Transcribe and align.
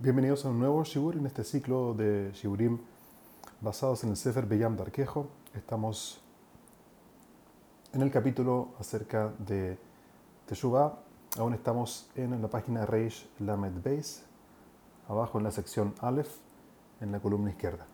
Bienvenidos 0.00 0.44
a 0.44 0.50
un 0.50 0.60
nuevo 0.60 0.84
Shibur 0.84 1.16
en 1.16 1.26
este 1.26 1.42
ciclo 1.42 1.92
de 1.92 2.30
Shiburim 2.32 2.78
basados 3.60 4.04
en 4.04 4.10
el 4.10 4.16
Sefer 4.16 4.46
Beyam 4.46 4.76
Darkejo. 4.76 5.26
Estamos 5.54 6.20
en 7.92 8.02
el 8.02 8.10
capítulo 8.12 8.68
acerca 8.78 9.32
de 9.40 9.76
Teshuvah. 10.46 11.00
Aún 11.36 11.52
estamos 11.52 12.08
en 12.14 12.40
la 12.40 12.46
página 12.46 12.86
Reish 12.86 13.28
Lamed 13.40 13.72
Beis, 13.82 14.22
abajo 15.08 15.38
en 15.38 15.44
la 15.44 15.50
sección 15.50 15.92
Aleph, 16.00 16.30
en 17.00 17.10
la 17.10 17.18
columna 17.18 17.50
izquierda. 17.50 17.84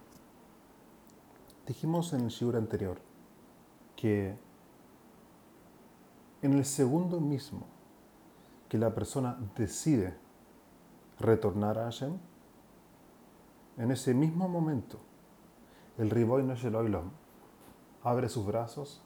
Dijimos 1.67 2.13
en 2.13 2.21
el 2.21 2.29
Shibur 2.29 2.57
anterior 2.57 2.99
que 3.97 4.37
en 6.43 6.53
el 6.53 6.67
segundo 6.67 7.19
mismo 7.19 7.67
que 8.69 8.77
la 8.77 8.95
persona 8.95 9.39
decide 9.57 10.23
retornar 11.19 11.79
a 11.79 11.85
Hashem, 11.85 12.19
en 13.77 13.91
ese 13.91 14.15
mismo 14.15 14.49
momento, 14.49 14.99
el 15.99 16.11
Riboy 16.11 16.43
Oilom 16.43 17.11
abre 18.03 18.29
sus 18.29 18.47
brazos 18.47 19.03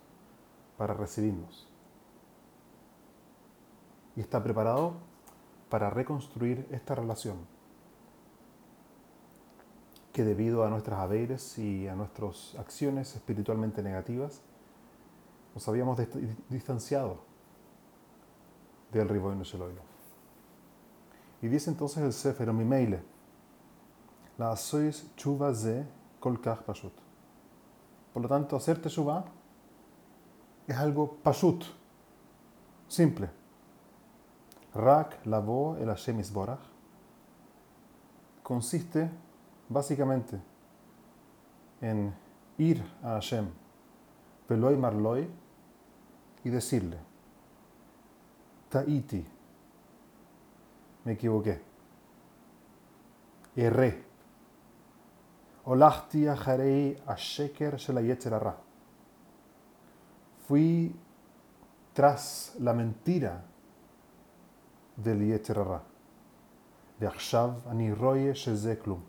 para 0.77 0.95
recibirnos. 0.95 1.69
Y 4.17 4.21
está 4.21 4.43
preparado 4.43 4.95
para 5.69 5.91
reconstruir 5.91 6.67
esta 6.71 6.95
relación 6.95 7.37
que 10.13 10.25
debido 10.25 10.65
a 10.65 10.71
nuestras 10.71 10.99
averes 10.99 11.59
y 11.59 11.87
a 11.87 11.95
nuestras 11.95 12.57
acciones 12.59 13.15
espiritualmente 13.15 13.83
negativas, 13.83 14.43
nos 15.55 15.69
habíamos 15.69 15.99
distanciado 16.49 17.21
del 18.91 19.09
Riboy 19.09 19.35
Oilom. 19.35 19.88
Y 21.41 21.49
dice 21.49 21.71
entonces 21.71 22.03
el 22.03 22.13
Sefer 22.13 22.53
Mimeile, 22.53 23.03
la 24.39 24.57
sois 24.57 25.07
chuva 25.17 25.55
ze 25.55 25.85
kolkach 26.21 26.63
pashut. 26.63 26.93
Por 28.13 28.23
lo 28.23 28.29
tanto, 28.29 28.57
hacer 28.57 28.81
teshuva 28.81 29.25
es 30.67 30.77
algo 30.77 31.19
pashut, 31.23 31.65
simple. 32.89 33.31
Rak 34.75 35.27
lavo 35.27 35.77
el 35.81 35.89
Hashem 35.89 36.21
isborach 36.21 36.61
consiste 38.43 39.11
básicamente 39.69 40.41
en 41.83 42.15
ir 42.57 42.83
a 43.03 43.15
Hashem, 43.15 43.47
veloy 44.49 44.77
marloy, 44.77 45.29
y 46.45 46.51
decirle, 46.51 46.97
ta'iti, 48.71 49.27
me 51.09 51.15
equivoqué. 51.15 51.59
Erré. 53.57 54.05
Olahti 55.65 56.27
ajarei 56.29 56.99
asheker 57.07 57.79
shelayetcherarra. 57.81 58.53
Fui 60.45 60.93
tras 61.95 62.53
la 62.61 62.75
mentira 62.75 63.33
del 64.97 65.25
yetzerarra. 65.31 65.81
Ve'achshav 67.01 67.65
ani 67.71 67.89
roye 67.95 68.35
shezeklum. 68.35 69.01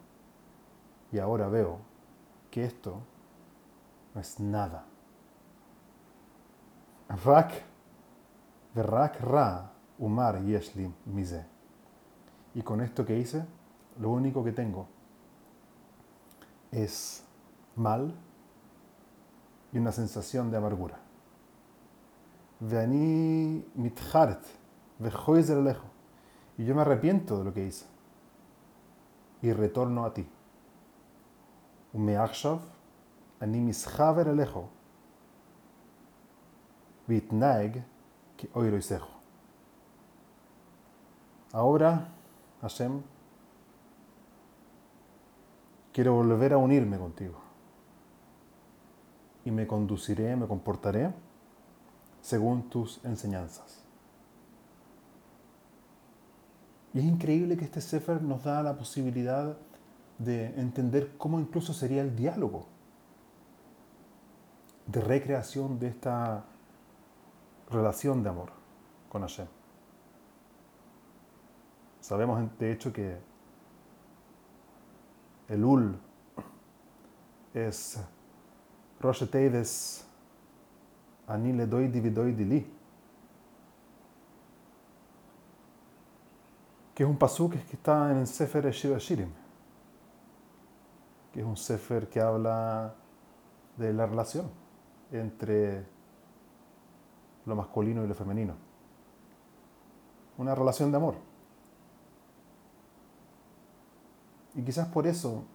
Y 1.11 1.19
ahora 1.19 1.49
veo 1.49 1.79
que 2.49 2.63
esto 2.63 3.01
no 4.15 4.21
es 4.21 4.39
nada. 4.39 4.85
Rak, 7.25 7.61
verak 8.73 9.19
ra 9.19 9.73
umar 9.97 10.41
yeshlim 10.45 10.93
mize. 11.05 11.58
Y 12.55 12.61
con 12.61 12.81
esto 12.81 13.05
que 13.05 13.17
hice, 13.17 13.45
lo 13.99 14.09
único 14.09 14.43
que 14.43 14.51
tengo 14.51 14.87
es 16.71 17.23
mal 17.75 18.13
y 19.71 19.77
una 19.77 19.91
sensación 19.91 20.51
de 20.51 20.57
amargura. 20.57 20.99
Veani 22.59 23.65
mitchart, 23.75 24.43
lejos. 24.99 25.89
Y 26.57 26.65
yo 26.65 26.75
me 26.75 26.81
arrepiento 26.81 27.37
de 27.37 27.43
lo 27.45 27.53
que 27.53 27.65
hice. 27.65 27.85
Y 29.41 29.53
retorno 29.53 30.03
a 30.03 30.13
ti. 30.13 30.27
Umeachshav, 31.93 32.59
ani 33.39 33.61
mischaver 33.61 34.27
alejo. 34.27 34.69
Vitnaeg, 37.07 37.83
que 38.37 38.49
lo 38.53 38.79
Ahora 41.51 42.07
Hashem, 42.61 43.01
quiero 45.93 46.13
volver 46.13 46.53
a 46.53 46.57
unirme 46.57 46.97
contigo. 46.97 47.39
Y 49.45 49.51
me 49.51 49.65
conduciré, 49.65 50.35
me 50.35 50.47
comportaré 50.47 51.13
según 52.21 52.69
tus 52.69 53.03
enseñanzas. 53.05 53.83
Y 56.93 56.99
es 56.99 57.05
increíble 57.05 57.55
que 57.55 57.65
este 57.65 57.81
Sefer 57.81 58.21
nos 58.21 58.43
da 58.43 58.63
la 58.63 58.77
posibilidad 58.77 59.57
de 60.17 60.47
entender 60.59 61.15
cómo 61.17 61.39
incluso 61.39 61.73
sería 61.73 62.01
el 62.01 62.15
diálogo 62.15 62.67
de 64.87 65.01
recreación 65.01 65.79
de 65.79 65.87
esta 65.87 66.45
relación 67.69 68.23
de 68.23 68.29
amor 68.29 68.51
con 69.09 69.21
Hashem. 69.21 69.58
Sabemos 72.09 72.41
de 72.57 72.71
hecho 72.71 72.91
que 72.91 73.19
el 75.47 75.63
Ul 75.63 75.95
es 77.53 78.03
Rosh 78.99 79.25
Ani 81.27 81.53
le 81.53 81.67
doy 81.67 81.87
dividoy 81.87 82.31
dili. 82.31 82.65
Que 86.95 87.03
es 87.03 87.09
un 87.09 87.15
pasuk 87.15 87.51
que 87.51 87.75
está 87.75 88.09
en 88.09 88.17
el 88.17 88.27
Sefer 88.27 88.71
Shiva 88.71 88.97
Shirim. 88.97 89.29
Que 91.31 91.41
es 91.41 91.45
un 91.45 91.57
Sefer 91.57 92.09
que 92.09 92.19
habla 92.19 92.95
de 93.77 93.93
la 93.93 94.07
relación 94.07 94.49
entre 95.11 95.85
lo 97.45 97.55
masculino 97.55 98.03
y 98.03 98.07
lo 98.07 98.15
femenino. 98.15 98.55
Una 100.39 100.55
relación 100.55 100.89
de 100.89 100.97
amor. 100.97 101.28
Y 104.59 104.61
quizás 104.61 104.89
por 104.89 105.07
eso, 105.07 105.45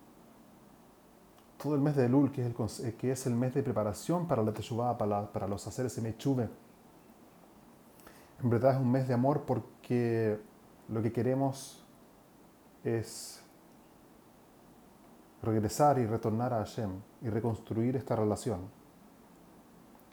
todo 1.62 1.74
el 1.74 1.82
mes 1.82 1.94
de 1.94 2.06
Elul, 2.06 2.32
que 2.32 2.40
es 2.40 2.46
el, 2.46 2.86
eh, 2.86 2.94
que 2.94 3.12
es 3.12 3.26
el 3.26 3.34
mes 3.34 3.52
de 3.52 3.62
preparación 3.62 4.26
para 4.26 4.42
la 4.42 4.50
Teshuvah, 4.54 4.96
para, 4.96 5.30
para 5.30 5.46
los 5.46 5.66
haceres 5.66 6.00
Mechuve, 6.00 6.48
en 8.42 8.48
verdad 8.48 8.76
es 8.76 8.80
un 8.80 8.90
mes 8.90 9.06
de 9.06 9.12
amor 9.12 9.42
porque 9.42 10.40
lo 10.88 11.02
que 11.02 11.12
queremos 11.12 11.84
es 12.82 13.42
regresar 15.42 15.98
y 15.98 16.06
retornar 16.06 16.54
a 16.54 16.64
Hashem 16.64 16.92
y 17.20 17.28
reconstruir 17.28 17.96
esta 17.96 18.16
relación 18.16 18.70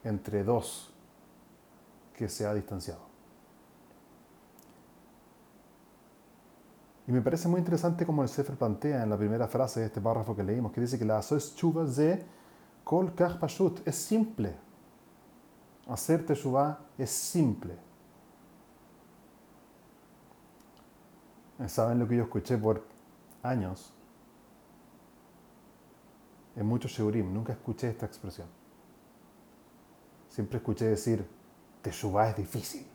entre 0.03 0.44
dos 0.44 0.94
que 2.13 2.28
se 2.28 2.46
ha 2.46 2.53
distanciado. 2.53 3.10
Y 7.11 7.13
me 7.13 7.22
parece 7.22 7.49
muy 7.49 7.59
interesante 7.59 8.05
como 8.05 8.23
el 8.23 8.29
Sefer 8.29 8.55
plantea 8.55 9.03
en 9.03 9.09
la 9.09 9.17
primera 9.17 9.45
frase 9.45 9.81
de 9.81 9.88
este 9.88 9.99
párrafo 9.99 10.33
que 10.33 10.44
leímos, 10.44 10.72
que 10.72 10.79
dice 10.79 10.97
que 10.97 11.03
la 11.03 11.19
es 11.19 11.53
chuva 11.57 11.83
de 11.83 12.25
kol 12.85 13.13
kach 13.13 13.38
pashut 13.38 13.85
es 13.85 13.97
simple. 13.97 14.55
Hacer 15.89 16.25
teshuva 16.25 16.79
es 16.97 17.09
simple. 17.09 17.75
¿Saben 21.67 22.00
lo 22.00 22.07
que 22.07 22.15
yo 22.15 22.24
escuché 22.24 22.57
por 22.57 22.81
años? 23.44 23.94
En 26.56 26.65
muchos 26.65 26.91
sheurim, 26.91 27.33
nunca 27.33 27.51
escuché 27.51 27.89
esta 27.89 28.06
expresión. 28.06 28.47
Siempre 30.30 30.59
escuché 30.59 30.86
decir, 30.86 31.27
teshuva 31.81 32.30
es 32.30 32.38
difícil. 32.38 32.88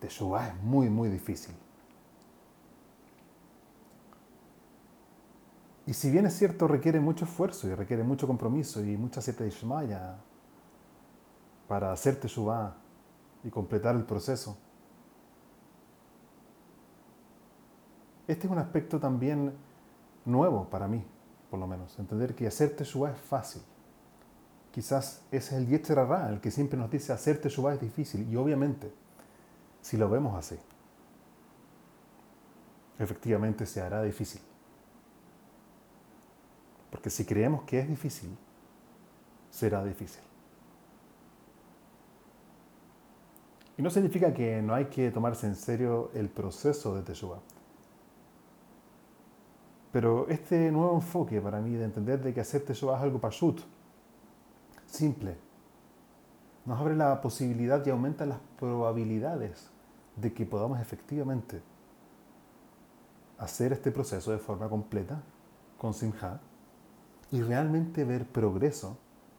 Teshuva 0.00 0.48
es 0.48 0.60
muy, 0.64 0.90
muy 0.90 1.08
difícil. 1.10 1.54
Y 5.90 5.92
si 5.92 6.08
bien 6.08 6.24
es 6.24 6.38
cierto, 6.38 6.68
requiere 6.68 7.00
mucho 7.00 7.24
esfuerzo 7.24 7.66
y 7.66 7.74
requiere 7.74 8.04
mucho 8.04 8.28
compromiso 8.28 8.80
y 8.80 8.96
mucha 8.96 9.20
siete 9.20 9.44
Ishmaya 9.44 10.18
para 11.66 11.90
hacerte 11.90 12.28
Teshuvah 12.28 12.76
y 13.42 13.50
completar 13.50 13.96
el 13.96 14.04
proceso. 14.04 14.56
Este 18.28 18.46
es 18.46 18.52
un 18.52 18.58
aspecto 18.58 19.00
también 19.00 19.52
nuevo 20.24 20.70
para 20.70 20.86
mí, 20.86 21.04
por 21.50 21.58
lo 21.58 21.66
menos. 21.66 21.98
Entender 21.98 22.36
que 22.36 22.46
hacerte 22.46 22.76
Teshuvah 22.76 23.10
es 23.10 23.18
fácil. 23.18 23.62
Quizás 24.70 25.22
es 25.32 25.50
el 25.50 25.66
Yetzerará 25.66 26.28
el 26.28 26.40
que 26.40 26.52
siempre 26.52 26.78
nos 26.78 26.88
dice 26.88 27.12
hacerte 27.12 27.48
Teshuvah 27.48 27.74
es 27.74 27.80
difícil. 27.80 28.32
Y 28.32 28.36
obviamente, 28.36 28.92
si 29.82 29.96
lo 29.96 30.08
vemos 30.08 30.38
así, 30.38 30.56
efectivamente 33.00 33.66
se 33.66 33.80
hará 33.80 34.02
difícil. 34.02 34.40
Porque 36.90 37.10
si 37.10 37.24
creemos 37.24 37.62
que 37.62 37.78
es 37.80 37.88
difícil, 37.88 38.36
será 39.50 39.84
difícil. 39.84 40.22
Y 43.76 43.82
no 43.82 43.90
significa 43.90 44.34
que 44.34 44.60
no 44.60 44.74
hay 44.74 44.86
que 44.86 45.10
tomarse 45.10 45.46
en 45.46 45.54
serio 45.54 46.10
el 46.14 46.28
proceso 46.28 46.94
de 46.94 47.02
Teshuvah. 47.02 47.40
Pero 49.92 50.28
este 50.28 50.70
nuevo 50.70 50.94
enfoque 50.94 51.40
para 51.40 51.60
mí 51.60 51.74
de 51.74 51.84
entender 51.84 52.22
de 52.22 52.34
que 52.34 52.40
hacer 52.40 52.64
Teshuvah 52.64 52.98
es 52.98 53.02
algo 53.02 53.18
pashut, 53.18 53.60
simple, 54.86 55.36
nos 56.66 56.78
abre 56.78 56.94
la 56.94 57.20
posibilidad 57.20 57.84
y 57.86 57.90
aumenta 57.90 58.26
las 58.26 58.38
probabilidades 58.58 59.70
de 60.16 60.32
que 60.32 60.44
podamos 60.44 60.80
efectivamente 60.80 61.62
hacer 63.38 63.72
este 63.72 63.90
proceso 63.90 64.30
de 64.30 64.38
forma 64.38 64.68
completa, 64.68 65.22
con 65.78 65.94
Simha, 65.94 66.40
y 67.30 67.42
realmente 67.42 68.04
ver 68.04 68.26
progreso 68.26 68.98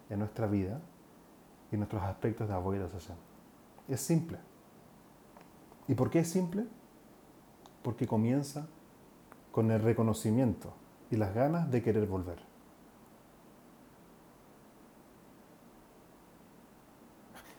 en 0.10 0.20
nuestra 0.20 0.48
vida 0.48 0.80
y 1.72 1.78
nuestros 1.78 2.02
aspectos 2.04 2.48
de 2.48 2.54
Avodah 2.54 2.90
Hashem. 2.90 3.16
Es 3.88 4.02
simple. 4.02 4.38
¿Y 5.88 5.96
por 5.96 6.10
qué 6.10 6.20
es 6.20 6.30
simple? 6.30 6.66
Porque 7.82 8.08
comienza 8.08 8.68
con 9.52 9.72
el 9.72 9.82
reconocimiento 9.82 10.74
y 11.10 11.18
las 11.18 11.34
ganas 11.34 11.70
de 11.70 11.82
querer 11.82 12.08
volver. 12.08 12.40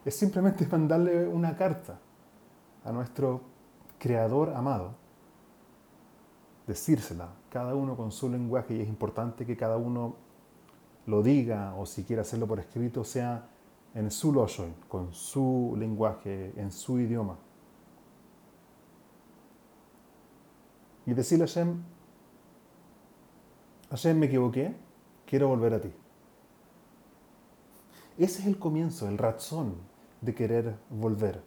Es 0.04 0.16
simplemente 0.16 0.66
mandarle 0.70 1.28
una 1.28 1.56
carta 1.56 1.98
a 2.84 2.92
nuestro 2.92 3.42
Creador 3.98 4.54
amado 4.56 5.01
decírsela, 6.66 7.30
cada 7.50 7.74
uno 7.74 7.96
con 7.96 8.12
su 8.12 8.28
lenguaje, 8.28 8.74
y 8.74 8.80
es 8.80 8.88
importante 8.88 9.44
que 9.46 9.56
cada 9.56 9.76
uno 9.76 10.16
lo 11.06 11.22
diga, 11.22 11.74
o 11.76 11.86
si 11.86 12.04
quiere 12.04 12.22
hacerlo 12.22 12.46
por 12.46 12.60
escrito, 12.60 13.04
sea 13.04 13.48
en 13.94 14.10
su 14.10 14.32
con 14.88 15.12
su 15.12 15.74
lenguaje, 15.78 16.52
en 16.56 16.70
su 16.70 16.98
idioma. 16.98 17.36
Y 21.04 21.14
decirle 21.14 21.44
a 21.44 21.48
Hashem, 21.48 21.82
Hashem 23.90 24.18
me 24.18 24.26
equivoqué, 24.26 24.74
quiero 25.26 25.48
volver 25.48 25.74
a 25.74 25.80
ti. 25.80 25.92
Ese 28.16 28.40
es 28.40 28.46
el 28.46 28.58
comienzo, 28.58 29.08
el 29.08 29.18
razón 29.18 29.74
de 30.20 30.34
querer 30.34 30.76
volver, 30.90 31.42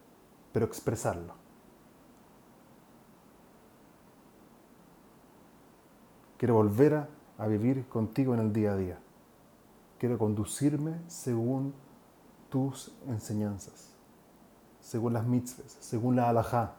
pero 0.51 0.65
expresarlo. 0.65 1.44
Quiero 6.37 6.55
volver 6.55 7.07
a, 7.37 7.47
vivir 7.47 7.87
contigo 7.87 8.33
en 8.33 8.39
el 8.41 8.53
día 8.53 8.73
a 8.73 8.77
día. 8.77 8.99
Quiero 9.99 10.17
conducirme 10.17 10.99
según 11.07 11.73
tus 12.49 12.93
enseñanzas, 13.07 13.89
según 14.81 15.13
las 15.13 15.25
mitzvahs, 15.25 15.77
según 15.79 16.15
la 16.15 16.29
halajá. 16.29 16.75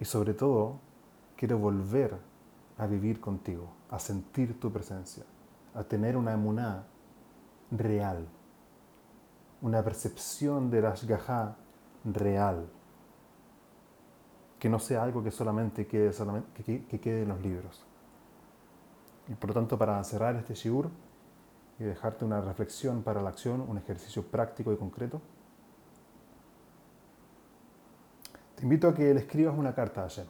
Y 0.00 0.04
sobre 0.04 0.34
todo, 0.34 0.78
quiero 1.36 1.58
volver 1.58 2.16
a 2.78 2.86
vivir 2.86 3.20
contigo, 3.20 3.68
a 3.90 3.98
sentir 3.98 4.58
tu 4.58 4.72
presencia, 4.72 5.24
a 5.74 5.84
tener 5.84 6.16
una 6.16 6.32
emuná 6.32 6.84
real, 7.70 8.26
una 9.60 9.82
percepción 9.82 10.70
de 10.70 10.80
Rashgaha 10.80 11.56
real 12.04 12.68
que 14.62 14.68
no 14.68 14.78
sea 14.78 15.02
algo 15.02 15.24
que 15.24 15.32
solamente 15.32 15.88
quede, 15.88 16.12
que, 16.88 17.00
quede 17.00 17.22
en 17.22 17.28
los 17.30 17.40
libros. 17.40 17.84
Y 19.26 19.34
por 19.34 19.50
lo 19.50 19.54
tanto, 19.54 19.76
para 19.76 20.04
cerrar 20.04 20.36
este 20.36 20.54
shiur 20.54 20.88
y 21.80 21.82
dejarte 21.82 22.24
una 22.24 22.40
reflexión 22.40 23.02
para 23.02 23.20
la 23.20 23.30
acción, 23.30 23.64
un 23.68 23.76
ejercicio 23.76 24.22
práctico 24.22 24.72
y 24.72 24.76
concreto, 24.76 25.20
te 28.54 28.62
invito 28.62 28.86
a 28.86 28.94
que 28.94 29.12
le 29.12 29.18
escribas 29.18 29.58
una 29.58 29.74
carta 29.74 30.02
a 30.02 30.04
Hashem. 30.04 30.26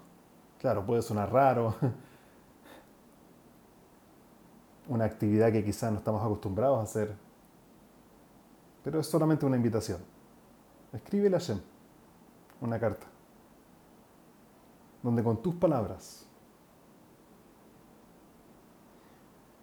Claro, 0.59 0.87
puede 0.87 1.03
sonar 1.03 1.31
raro, 1.31 1.75
una 4.89 5.05
actividad 5.05 5.53
que 5.53 5.63
quizás 5.63 5.93
no 5.93 5.99
estamos 5.99 6.25
acostumbrados 6.25 6.79
a 6.79 6.83
hacer, 6.85 7.15
pero 8.83 8.99
es 8.99 9.07
solamente 9.07 9.45
una 9.45 9.57
invitación. 9.57 9.99
Escríbele 10.91 11.37
a 11.37 11.39
Hashem 11.39 11.61
una 12.63 12.81
carta 12.81 13.12
donde 15.03 15.23
con 15.23 15.43
tus 15.43 15.55
palabras 15.55 16.27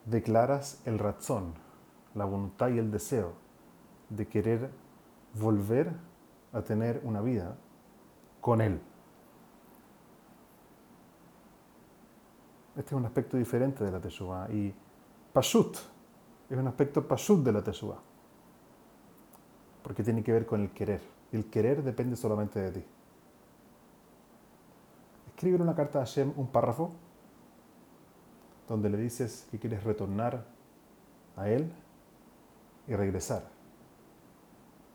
declaras 0.06 0.82
el 0.86 1.00
razón, 1.00 1.54
la 2.16 2.26
voluntad 2.26 2.70
y 2.70 2.80
el 2.80 2.92
deseo 2.92 3.34
de 4.10 4.28
querer 4.28 4.72
volver 5.40 5.94
a 6.52 6.62
tener 6.62 7.02
una 7.04 7.22
vida 7.22 7.56
con 8.42 8.62
Él. 8.62 8.82
Este 12.76 12.96
es 12.96 13.00
un 13.00 13.06
aspecto 13.06 13.38
diferente 13.38 13.84
de 13.84 13.92
la 13.92 14.00
Teshuvah 14.00 14.50
y 14.52 14.74
Pashut 15.34 15.78
es 16.50 16.58
un 16.58 16.68
aspecto 16.68 17.08
Pashut 17.08 17.44
de 17.44 17.52
la 17.52 17.62
Teshuvah 17.62 18.00
porque 19.84 20.04
tiene 20.04 20.24
que 20.24 20.32
ver 20.32 20.46
con 20.46 20.62
el 20.62 20.72
querer. 20.72 21.02
Y 21.32 21.36
el 21.36 21.50
querer 21.50 21.84
depende 21.84 22.16
solamente 22.16 22.60
de 22.60 22.72
ti 22.72 22.86
escribe 25.40 25.64
una 25.64 25.74
carta 25.74 26.00
a 26.00 26.02
Hashem 26.02 26.34
un 26.36 26.48
párrafo 26.48 26.92
donde 28.68 28.90
le 28.90 28.98
dices 28.98 29.48
que 29.50 29.58
quieres 29.58 29.86
retornar 29.86 30.44
a 31.38 31.48
Él 31.48 31.72
y 32.90 32.94
regresar 32.94 33.44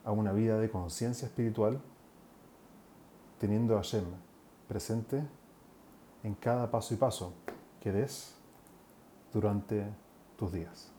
a 0.05 0.13
una 0.13 0.35
vida 0.35 0.59
de 0.59 0.69
conciencia 0.69 1.25
espiritual 1.25 1.81
teniendo 3.39 3.73
a 3.73 3.79
Hashem 3.79 4.05
presente 4.69 5.25
en 6.23 6.35
cada 6.35 6.71
paso 6.71 6.93
y 6.93 6.99
paso 6.99 7.33
que 7.81 7.91
des 7.91 8.35
durante 9.33 9.87
tus 10.37 10.53
días. 10.53 10.94